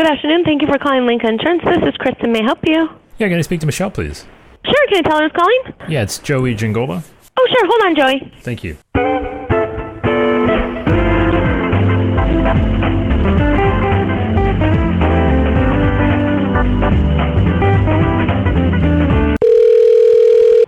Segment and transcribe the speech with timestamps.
[0.00, 0.44] Good afternoon.
[0.44, 1.62] Thank you for calling Lincoln Insurance.
[1.62, 2.32] This is Kristen.
[2.32, 2.88] May I help you?
[3.18, 4.24] Yeah, can I speak to Michelle, please?
[4.64, 4.86] Sure.
[4.88, 5.90] Can I tell her who's calling?
[5.90, 7.04] Yeah, it's Joey Giangola.
[7.38, 7.66] Oh, sure.
[7.66, 8.32] Hold on, Joey.
[8.40, 8.78] Thank you.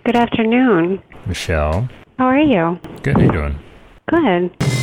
[0.05, 1.03] Good afternoon.
[1.25, 1.89] Michelle.
[2.19, 2.79] How are you?
[3.03, 3.59] Good, how you doing?
[4.09, 4.82] Good.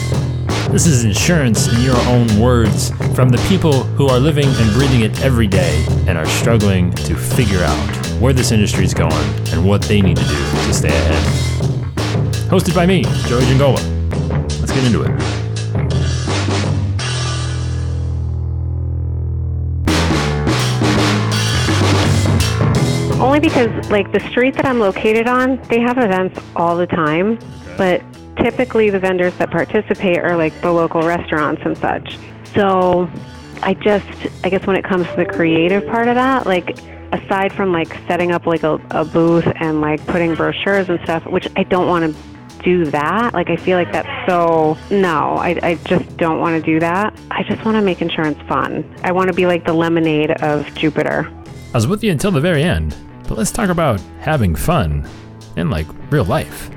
[0.72, 5.02] This is insurance in your own words from the people who are living and breathing
[5.02, 9.12] it every day and are struggling to figure out where this industry is going
[9.52, 11.24] and what they need to do to stay ahead.
[12.50, 13.82] Hosted by me, Joey Giangola.
[14.60, 15.10] Let's get into it.
[23.20, 27.40] Only because, like, the street that I'm located on, they have events all the time,
[27.76, 28.04] but
[28.42, 32.18] typically the vendors that participate are like the local restaurants and such.
[32.54, 33.10] So
[33.62, 34.08] I just,
[34.44, 36.78] I guess when it comes to the creative part of that, like,
[37.12, 41.26] aside from like setting up like a, a booth and like putting brochures and stuff,
[41.26, 43.34] which I don't want to do that.
[43.34, 47.18] Like, I feel like that's so, no, I, I just don't want to do that.
[47.32, 48.84] I just want to make insurance fun.
[49.04, 51.32] I want to be like the lemonade of Jupiter.
[51.74, 52.96] I was with you until the very end,
[53.28, 55.08] but let's talk about having fun
[55.56, 56.70] in like real life.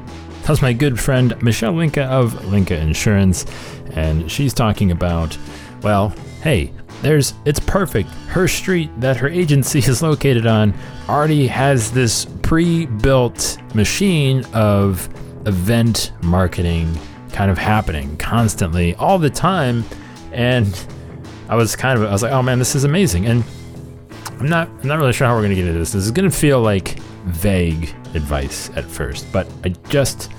[0.45, 3.47] That's my good friend Michelle Linka of Linka Insurance,
[3.93, 5.37] and she's talking about,
[5.83, 8.09] well, hey, there's it's perfect.
[8.29, 10.75] Her street that her agency is located on
[11.09, 15.09] already has this pre-built machine of
[15.47, 16.97] event marketing
[17.33, 19.85] kind of happening constantly all the time
[20.33, 20.87] and
[21.49, 23.45] I was kind of I was like, "Oh man, this is amazing." And
[24.41, 25.93] I'm not I'm not really sure how we're gonna get into this.
[25.93, 30.31] This is gonna feel like vague advice at first, but I just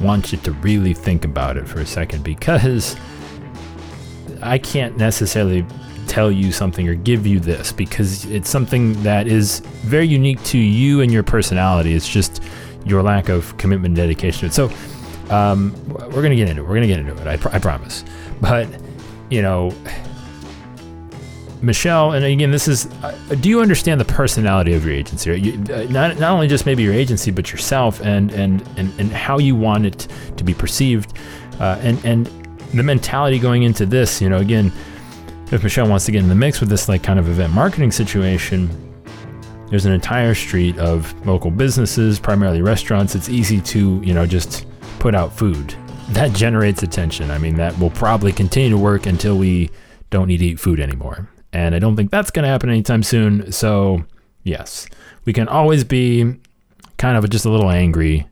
[0.00, 2.96] want you to really think about it for a second because
[4.42, 5.64] I can't necessarily
[6.06, 10.58] tell you something or give you this because it's something that is very unique to
[10.58, 11.94] you and your personality.
[11.94, 12.42] It's just
[12.84, 14.54] your lack of commitment and dedication to.
[14.54, 16.68] So um, we're gonna get into it.
[16.68, 17.26] We're gonna get into it.
[17.26, 18.04] I, pr- I promise.
[18.40, 18.68] But
[19.30, 19.72] you know,
[21.62, 22.86] Michelle, and again, this is.
[23.02, 25.30] Uh, do you understand the personality of your agency?
[25.30, 25.40] Right?
[25.40, 29.10] You, uh, not not only just maybe your agency, but yourself, and and and, and
[29.10, 31.16] how you want it to be perceived,
[31.58, 32.26] uh, and and
[32.74, 34.20] the mentality going into this.
[34.20, 34.70] You know, again,
[35.50, 37.90] if Michelle wants to get in the mix with this like kind of event marketing
[37.90, 38.68] situation,
[39.70, 43.14] there's an entire street of local businesses, primarily restaurants.
[43.14, 44.66] It's easy to you know just
[44.98, 45.74] put out food.
[46.10, 47.30] That generates attention.
[47.30, 49.70] I mean, that will probably continue to work until we
[50.10, 51.28] don't need to eat food anymore.
[51.56, 53.50] And I don't think that's going to happen anytime soon.
[53.50, 54.04] So,
[54.44, 54.86] yes,
[55.24, 56.36] we can always be
[56.98, 58.26] kind of just a little angry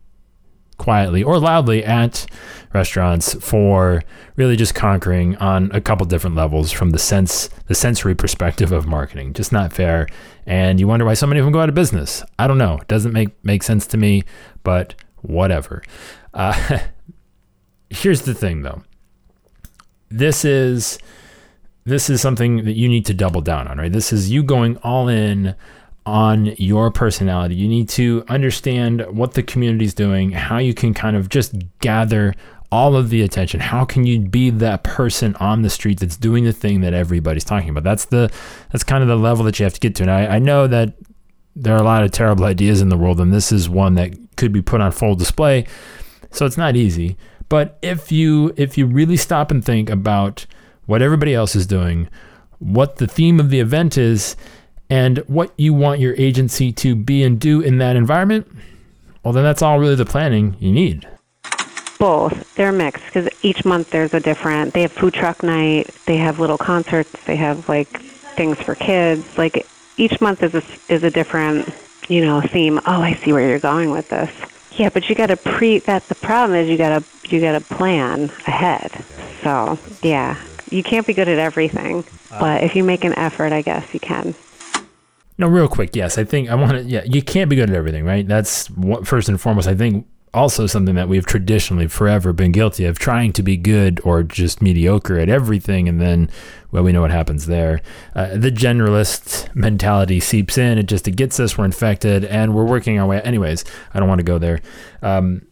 [0.77, 2.27] quietly or loudly at
[2.75, 4.03] restaurants for
[4.37, 8.87] really just conquering on a couple different levels from the sense the sensory perspective of
[8.87, 9.33] marketing.
[9.33, 10.07] Just not fair.
[10.45, 12.23] And you wonder why so many of them go out of business.
[12.39, 12.77] I don't know.
[12.83, 14.25] It doesn't make make sense to me
[14.65, 15.83] but whatever.
[16.35, 16.81] Uh,
[17.89, 18.83] here's the thing though.
[20.11, 20.99] This is
[21.85, 23.93] this is something that you need to double down on, right?
[23.93, 25.55] This is you going all in
[26.07, 27.55] on your personality.
[27.55, 31.55] You need to understand what the community is doing, how you can kind of just
[31.81, 32.35] gather
[32.71, 33.61] all of the attention.
[33.61, 37.45] How can you be that person on the street that's doing the thing that everybody's
[37.45, 37.85] talking about?
[37.85, 38.33] That's the
[38.73, 40.03] that's kind of the level that you have to get to.
[40.03, 40.95] And I, I know that
[41.55, 44.15] there are a lot of terrible ideas in the world, and this is one that
[44.37, 45.67] could be put on full display.
[46.31, 47.17] So it's not easy.
[47.49, 50.47] But if you if you really stop and think about
[50.87, 52.09] what everybody else is doing,
[52.59, 54.37] what the theme of the event is,
[54.91, 58.47] and what you want your agency to be and do in that environment,
[59.23, 61.09] well, then that's all really the planning you need.
[61.99, 62.55] Both.
[62.55, 64.75] They're mixed because each month there's a different.
[64.75, 65.89] They have food truck night.
[66.07, 67.11] They have little concerts.
[67.25, 69.39] They have like things for kids.
[69.39, 70.63] Like each month is a,
[70.93, 71.69] is a different,
[72.09, 72.79] you know, theme.
[72.87, 74.31] Oh, I see where you're going with this.
[74.73, 75.79] Yeah, but you got to pre.
[75.79, 78.91] That's the problem is you got to you got to plan ahead.
[79.43, 80.37] So yeah,
[80.71, 84.01] you can't be good at everything, but if you make an effort, I guess you
[84.01, 84.35] can.
[85.37, 86.83] No, real quick, yes, I think I want to.
[86.83, 88.27] Yeah, you can't be good at everything, right?
[88.27, 89.67] That's what, first and foremost.
[89.67, 94.01] I think also something that we've traditionally forever been guilty of trying to be good
[94.05, 96.31] or just mediocre at everything, and then
[96.71, 97.81] well, we know what happens there.
[98.15, 100.79] Uh, the generalist mentality seeps in.
[100.79, 101.59] It just it gets us.
[101.59, 103.21] We're infected, and we're working our way.
[103.23, 104.61] Anyways, I don't want to go there.
[105.03, 105.47] Um,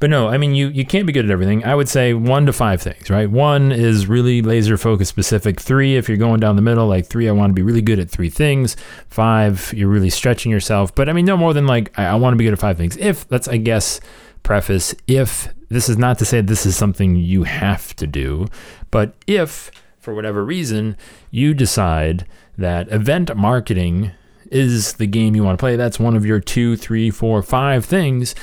[0.00, 1.64] but no, I mean you you can't be good at everything.
[1.64, 3.30] I would say one to five things, right?
[3.30, 5.60] One is really laser focus specific.
[5.60, 7.98] Three, if you're going down the middle, like three, I want to be really good
[7.98, 8.76] at three things.
[9.08, 10.94] Five, you're really stretching yourself.
[10.94, 12.76] But I mean, no more than like I, I want to be good at five
[12.76, 12.96] things.
[12.96, 14.00] If that's I guess
[14.42, 18.46] preface, if this is not to say this is something you have to do,
[18.90, 20.96] but if for whatever reason,
[21.30, 24.12] you decide that event marketing
[24.50, 25.76] is the game you want to play.
[25.76, 28.34] That's one of your two, three, four, five things.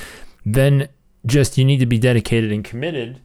[0.44, 0.88] Then
[1.26, 3.20] just you need to be dedicated and committed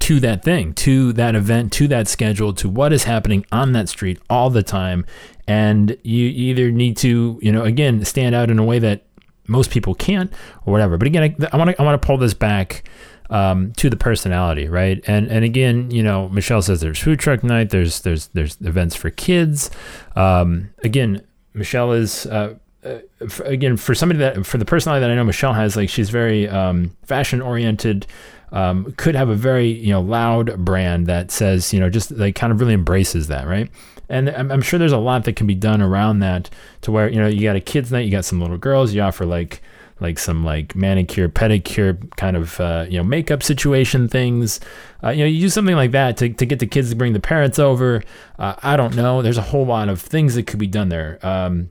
[0.00, 3.88] to that thing, to that event, to that schedule, to what is happening on that
[3.88, 5.06] street all the time.
[5.46, 9.04] And you either need to, you know, again, stand out in a way that
[9.46, 10.32] most people can't
[10.66, 10.96] or whatever.
[10.96, 12.88] But again, I want to I want to pull this back
[13.30, 15.02] um, to the personality, right?
[15.06, 17.70] And and again, you know, Michelle says there's food truck night.
[17.70, 19.70] There's there's there's events for kids.
[20.16, 21.22] Um, again,
[21.54, 22.26] Michelle is.
[22.26, 22.98] Uh, uh,
[23.44, 26.48] again, for somebody that, for the personality that I know Michelle has, like she's very
[26.48, 28.06] um, fashion oriented,
[28.50, 32.34] um, could have a very you know loud brand that says you know just like
[32.34, 33.70] kind of really embraces that, right?
[34.08, 36.50] And I'm, I'm sure there's a lot that can be done around that
[36.82, 39.00] to where you know you got a kids night, you got some little girls, you
[39.00, 39.62] offer like
[40.00, 44.60] like some like manicure, pedicure kind of uh, you know makeup situation things.
[45.02, 47.12] Uh, you know, you use something like that to, to get the kids to bring
[47.12, 48.02] the parents over.
[48.38, 49.22] Uh, I don't know.
[49.22, 51.18] There's a whole lot of things that could be done there.
[51.22, 51.70] Um,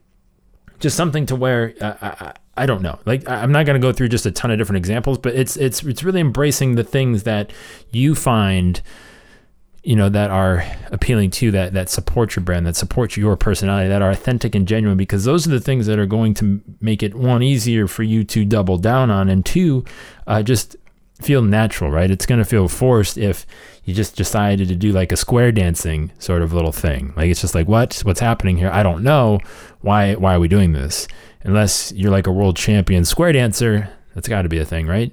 [0.82, 2.34] just something to where uh, I,
[2.64, 3.00] I don't know.
[3.06, 5.56] Like I'm not going to go through just a ton of different examples, but it's
[5.58, 7.54] it's it's really embracing the things that
[7.92, 8.82] you find
[9.84, 13.90] you know that are appealing to that that support your brand that support your personality
[13.90, 17.02] that are authentic and genuine because those are the things that are going to make
[17.02, 19.84] it one easier for you to double down on and two
[20.28, 20.76] uh, just
[21.22, 22.12] feel natural right?
[22.12, 23.46] It's going to feel forced if
[23.84, 27.14] you just decided to do like a square dancing sort of little thing.
[27.16, 28.00] Like it's just like what?
[28.04, 28.70] What's happening here?
[28.72, 29.40] I don't know.
[29.82, 31.08] Why why are we doing this?
[31.44, 35.12] Unless you're like a world champion square dancer that's got to be a thing right?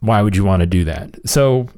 [0.00, 1.16] Why would you want to do that?
[1.28, 1.68] So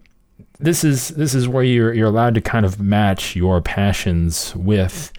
[0.58, 5.12] this is this is where you're you're allowed to kind of match your passions with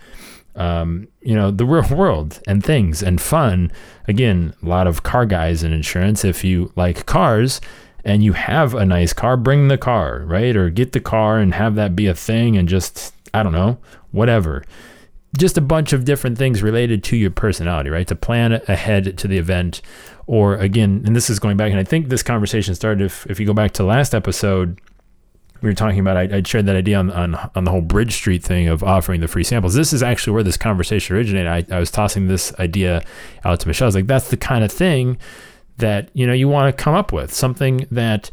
[0.56, 3.72] um, you know the real world and things and fun.
[4.08, 7.62] Again a lot of car guys in insurance if you like cars
[8.08, 11.54] and you have a nice car bring the car right or get the car and
[11.54, 13.78] have that be a thing and just i don't know
[14.12, 14.64] whatever
[15.38, 19.28] just a bunch of different things related to your personality right to plan ahead to
[19.28, 19.82] the event
[20.26, 23.40] or again and this is going back and i think this conversation started if, if
[23.40, 24.80] you go back to last episode
[25.60, 28.14] we were talking about, I, I shared that idea on, on, on the whole Bridge
[28.14, 29.74] Street thing of offering the free samples.
[29.74, 31.48] This is actually where this conversation originated.
[31.48, 33.04] I, I was tossing this idea
[33.44, 33.88] out to Michelle.
[33.88, 35.18] I was like, that's the kind of thing
[35.78, 38.30] that, you know, you want to come up with something that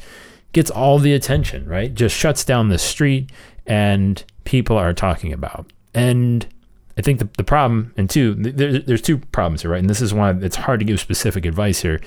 [0.53, 1.95] gets all the attention, right?
[1.95, 3.31] Just shuts down the street
[3.67, 5.73] and people are talking about.
[5.95, 6.47] And
[6.97, 9.81] I think the, the problem, and two, there, there's two problems here, right?
[9.81, 12.01] And this is why it's hard to give specific advice here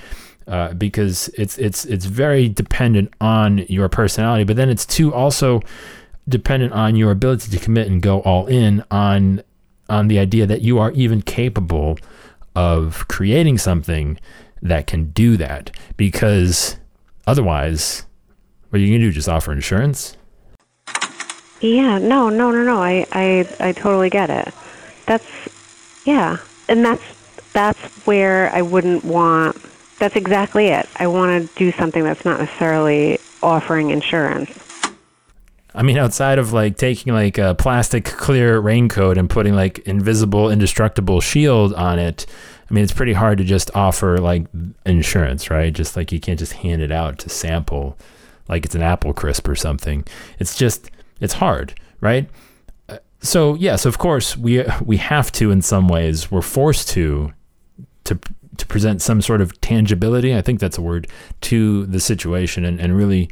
[0.48, 5.62] uh, because it's it's it's very dependent on your personality, but then it's too also
[6.30, 9.42] dependent on your ability to commit and go all in on
[9.90, 11.98] on the idea that you are even capable
[12.56, 14.18] of creating something
[14.62, 16.78] that can do that because
[17.26, 18.06] otherwise
[18.70, 20.18] what are you going to do just offer insurance
[21.62, 24.54] yeah no no no no i i i totally get it
[25.06, 25.26] that's
[26.06, 26.38] yeah
[26.70, 27.04] and that's
[27.54, 29.56] that's where i wouldn't want
[30.00, 30.88] that's exactly it.
[30.98, 34.52] I want to do something that's not necessarily offering insurance.
[35.74, 40.50] I mean, outside of like taking like a plastic clear raincoat and putting like invisible,
[40.50, 42.26] indestructible shield on it,
[42.70, 44.46] I mean, it's pretty hard to just offer like
[44.86, 45.72] insurance, right?
[45.72, 47.98] Just like you can't just hand it out to sample
[48.50, 50.06] like it's an apple crisp or something.
[50.40, 52.30] It's just, it's hard, right?
[52.90, 56.32] Uh, so yes, of course we we have to in some ways.
[56.32, 57.34] We're forced to
[58.06, 58.20] to
[58.58, 61.08] to present some sort of tangibility, I think that's a word,
[61.42, 63.30] to the situation and, and really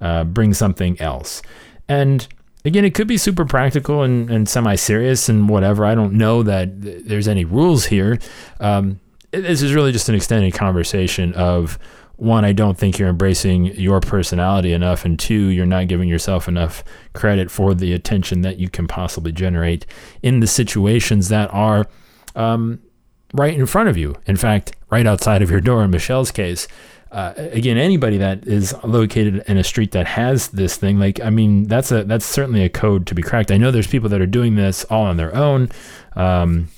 [0.00, 1.42] uh, bring something else.
[1.88, 2.26] And
[2.64, 5.84] again, it could be super practical and, and semi serious and whatever.
[5.84, 8.18] I don't know that th- there's any rules here.
[8.60, 9.00] Um,
[9.30, 11.78] this is really just an extended conversation of
[12.16, 16.46] one, I don't think you're embracing your personality enough, and two, you're not giving yourself
[16.46, 19.86] enough credit for the attention that you can possibly generate
[20.22, 21.86] in the situations that are
[22.36, 22.78] um,
[23.34, 24.14] right in front of you.
[24.26, 26.68] In fact, right outside of your door in Michelle's case.
[27.12, 31.28] Uh, again, anybody that is located in a street that has this thing, like I
[31.28, 33.50] mean, that's a that's certainly a code to be cracked.
[33.50, 35.68] I know there's people that are doing this all on their own.
[36.16, 36.68] Um,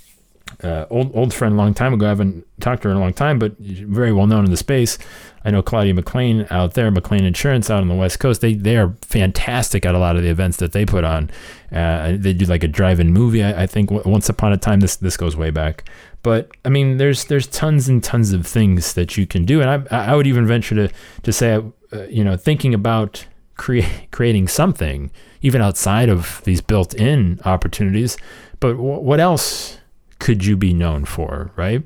[0.63, 2.07] uh, old old friend, long time ago.
[2.07, 4.57] I haven't talked to her in a long time, but very well known in the
[4.57, 4.99] space.
[5.45, 8.41] I know Claudia McLean out there, McLean Insurance out on the West Coast.
[8.41, 11.31] They they are fantastic at a lot of the events that they put on.
[11.71, 13.43] Uh, they do like a drive-in movie.
[13.43, 14.81] I, I think once upon a time.
[14.81, 15.85] This this goes way back.
[16.25, 19.87] But I mean, there's there's tons and tons of things that you can do, and
[19.91, 20.89] I I would even venture to
[21.23, 21.63] to say,
[21.93, 23.27] uh, you know, thinking about
[23.57, 25.13] create, creating something
[25.43, 28.17] even outside of these built-in opportunities.
[28.59, 29.79] But w- what else
[30.19, 31.85] could you be known for, right?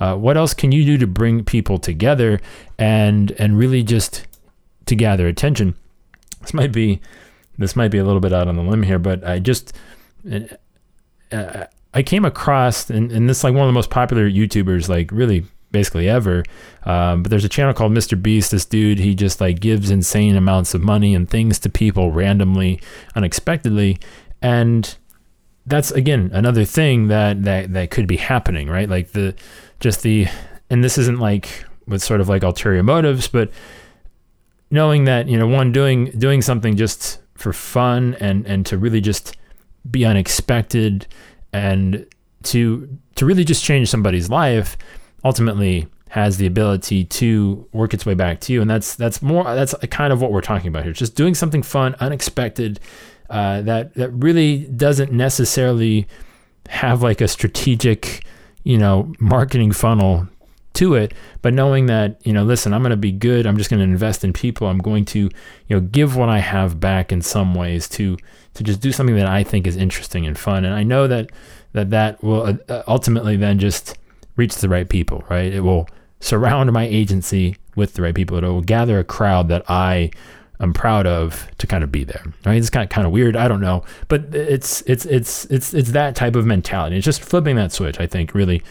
[0.00, 2.40] Uh, what else can you do to bring people together
[2.78, 4.26] and and really just
[4.86, 5.76] to gather attention?
[6.40, 7.00] This might be
[7.56, 9.72] this might be a little bit out on the limb here, but I just
[11.30, 11.66] uh,
[11.96, 15.10] I came across and, and this is like one of the most popular YouTubers, like
[15.10, 16.44] really basically ever.
[16.84, 18.20] Um, but there's a channel called Mr.
[18.20, 18.50] Beast.
[18.50, 22.82] This dude, he just like gives insane amounts of money and things to people randomly,
[23.14, 23.98] unexpectedly,
[24.42, 24.94] and
[25.64, 28.90] that's again another thing that that that could be happening, right?
[28.90, 29.34] Like the
[29.80, 30.26] just the
[30.68, 33.50] and this isn't like with sort of like ulterior motives, but
[34.70, 39.00] knowing that you know one doing doing something just for fun and and to really
[39.00, 39.34] just
[39.90, 41.06] be unexpected
[41.56, 42.06] and
[42.44, 44.76] to to really just change somebody's life
[45.24, 48.60] ultimately has the ability to work its way back to you.
[48.60, 51.62] And that's that's more that's kind of what we're talking about here just doing something
[51.62, 52.80] fun unexpected
[53.28, 56.06] uh, that that really doesn't necessarily
[56.68, 58.24] have like a strategic
[58.64, 60.28] you know marketing funnel
[60.74, 63.46] to it but knowing that you know listen i'm going to be good.
[63.46, 64.66] I'm just going to invest in people.
[64.66, 65.30] I'm going to you
[65.70, 68.16] know give what i have back in some ways to
[68.56, 70.64] to just do something that i think is interesting and fun.
[70.64, 71.30] And i know that
[71.72, 73.96] that that will uh, uh ultimately then just
[74.36, 75.52] reach the right people right?
[75.52, 75.88] It will
[76.20, 78.38] surround my agency with the right people.
[78.38, 80.10] It will gather a crowd that i
[80.58, 82.56] am proud of to kind of be there right?
[82.56, 83.36] It's kind of kind of weird.
[83.36, 83.84] I don't know.
[84.08, 86.96] But it's it's it's it's it's that type of mentality.
[86.96, 88.62] It's just flipping that switch i think really.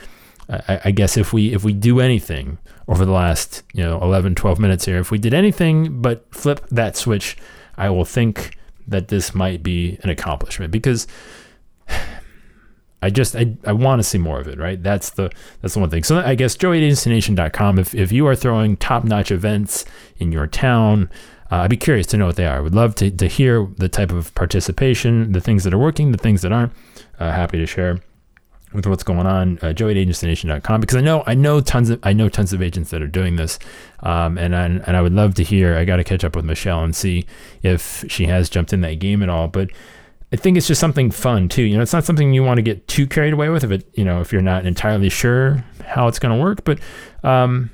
[0.47, 4.35] I, I, guess if we if we do anything over the last you know 11
[4.35, 7.35] 12 minutes here if we did anything but flip that switch
[7.77, 8.55] i will think
[8.87, 11.07] that this might be an accomplishment because
[13.01, 14.81] I just I, I want to see more of it, right?
[14.81, 15.29] That's the
[15.61, 16.03] that's the one thing.
[16.03, 17.79] So I guess joeyagencynation.com.
[17.79, 19.85] If if you are throwing top notch events
[20.17, 21.09] in your town,
[21.51, 22.57] uh, I'd be curious to know what they are.
[22.57, 26.11] I would love to to hear the type of participation, the things that are working,
[26.11, 26.73] the things that aren't.
[27.19, 27.99] Uh, happy to share
[28.75, 32.13] with what's going on, uh, joey at because I know I know tons of I
[32.13, 33.59] know tons of agents that are doing this,
[34.01, 35.75] um, and I, and I would love to hear.
[35.75, 37.25] I got to catch up with Michelle and see
[37.63, 39.47] if she has jumped in that game at all.
[39.47, 39.69] But
[40.31, 41.63] I think it's just something fun too.
[41.63, 43.87] You know, it's not something you want to get too carried away with if it
[43.93, 46.79] you know if you're not entirely sure how it's going to work, but
[47.23, 47.69] um,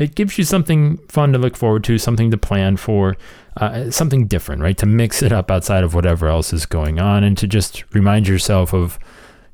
[0.00, 3.16] it gives you something fun to look forward to, something to plan for,
[3.58, 4.78] uh, something different, right?
[4.78, 8.26] To mix it up outside of whatever else is going on, and to just remind
[8.26, 8.98] yourself of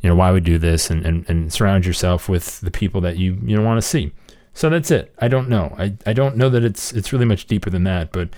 [0.06, 3.16] you know why we do this and, and, and surround yourself with the people that
[3.16, 4.12] you you know want to see.
[4.54, 5.12] So that's it.
[5.18, 5.74] I don't know.
[5.76, 8.30] I, I don't know that it's it's really much deeper than that but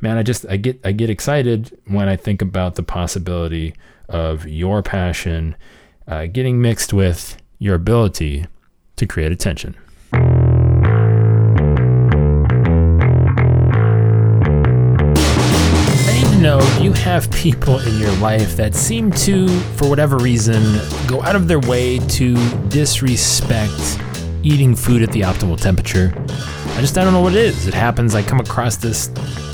[0.00, 3.74] man i just i get i get excited when i think about the possibility
[4.08, 5.54] of your passion
[6.08, 8.46] uh, getting mixed with your ability
[8.96, 9.76] to create attention
[16.40, 20.62] know you have people in your life that seem to, for whatever reason,
[21.06, 22.34] go out of their way to
[22.68, 24.00] disrespect
[24.42, 26.14] eating food at the optimal temperature.
[26.16, 27.66] I just I don't know what it is.
[27.66, 28.14] It happens.
[28.14, 29.10] I come across this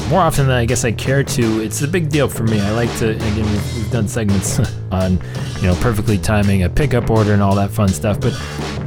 [0.09, 1.61] more often than I guess I care to.
[1.61, 2.61] It's a big deal for me.
[2.61, 4.61] I like to again we've, done segments
[4.93, 5.19] on
[5.57, 8.21] you know perfectly timing a pickup order and all that fun stuff.
[8.21, 8.33] But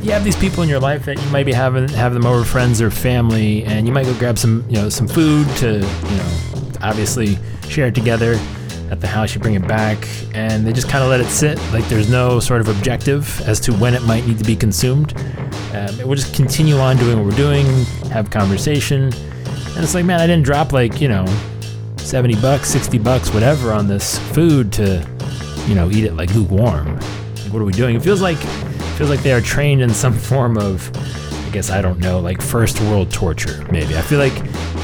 [0.02, 2.46] you have these people in your life that you might be having have them over
[2.46, 6.18] friends or family, and you might go grab some you know some food to you
[6.18, 6.49] know
[6.82, 8.40] obviously share it together
[8.92, 11.58] at the house, you bring it back, and they just kind of let it sit.
[11.72, 15.14] Like there's no sort of objective as to when it might need to be consumed.
[15.74, 17.66] Um, we'll just continue on doing what we're doing,
[18.12, 21.26] have conversation, and it's like, man, I didn't drop like you know,
[21.98, 25.08] seventy bucks, sixty bucks, whatever on this food to,
[25.68, 26.96] you know, eat it like lukewarm.
[26.96, 27.96] Like, what are we doing?
[27.96, 30.92] It feels like, it feels like they are trained in some form of,
[31.48, 33.66] I guess I don't know, like first world torture.
[33.72, 34.34] Maybe I feel like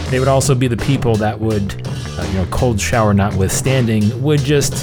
[0.09, 1.85] they would also be the people that would
[2.17, 4.74] uh, you know, cold shower notwithstanding, would just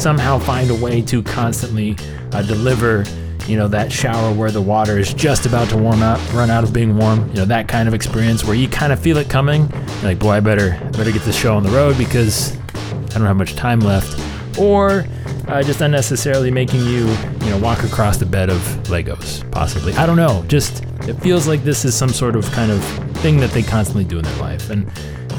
[0.00, 1.96] somehow find a way to constantly
[2.32, 3.04] uh, deliver,
[3.46, 6.64] you know, that shower where the water is just about to warm out, run out
[6.64, 7.28] of being warm.
[7.28, 9.70] You know, that kind of experience where you kind of feel it coming.
[9.70, 13.26] You're like, boy, I better better get this show on the road because I don't
[13.26, 14.18] have much time left.
[14.58, 15.04] Or
[15.46, 17.06] uh, just unnecessarily making you,
[17.42, 19.92] you know, walk across the bed of Legos, possibly.
[19.94, 20.44] I don't know.
[20.48, 24.04] Just it feels like this is some sort of kind of thing that they constantly
[24.04, 24.90] do in their life, and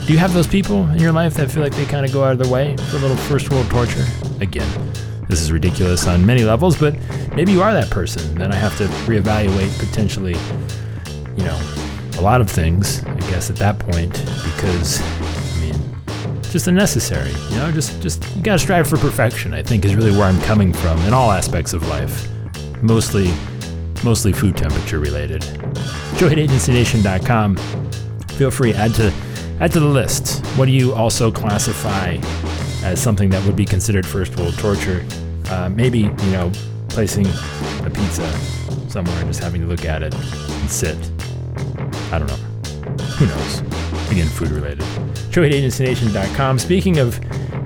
[0.05, 2.24] do you have those people in your life that feel like they kind of go
[2.24, 4.05] out of their way for a little first world torture?
[4.41, 4.67] Again,
[5.29, 6.95] this is ridiculous on many levels, but
[7.36, 8.36] maybe you are that person.
[8.36, 10.36] Then I have to reevaluate potentially,
[11.38, 11.59] you know,
[12.17, 17.31] a lot of things, I guess, at that point, because, I mean, just unnecessary.
[17.51, 20.41] You know, just, just, you gotta strive for perfection, I think, is really where I'm
[20.41, 22.27] coming from in all aspects of life.
[22.81, 23.31] Mostly,
[24.03, 25.43] mostly food temperature related.
[26.18, 26.30] Joy
[28.38, 29.13] Feel free, add to
[29.60, 30.46] Add to the list.
[30.56, 32.18] What do you also classify
[32.82, 35.06] as something that would be considered first world torture?
[35.50, 36.50] Uh, maybe, you know,
[36.88, 38.25] placing a pizza
[38.89, 40.96] somewhere and just having to look at it and sit.
[42.13, 42.38] I don't know.
[43.18, 43.60] Who knows?
[44.10, 44.86] Again, food related.
[45.30, 46.58] joey@agencynation.com.
[46.58, 47.20] Speaking of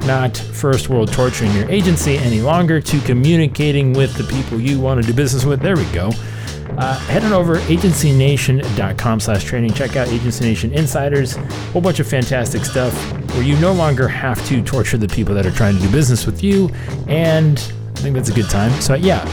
[0.08, 5.00] not first world torturing your agency any longer to communicating with the people you want
[5.00, 5.62] to do business with.
[5.62, 6.12] There we go.
[6.77, 9.74] Uh, head on over agencynation.com slash training.
[9.74, 11.36] Check out Agency Nation Insiders.
[11.72, 12.94] Whole bunch of fantastic stuff
[13.34, 16.25] where you no longer have to torture the people that are trying to do business
[16.25, 16.70] with you.
[17.08, 18.72] And I think that's a good time.
[18.82, 19.24] So yeah,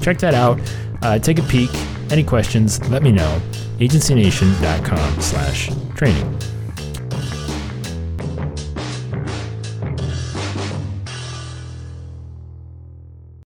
[0.00, 0.60] check that out.
[1.02, 1.70] Uh, take a peek.
[2.10, 3.40] Any questions, let me know.
[3.78, 6.38] agencynation.com slash training.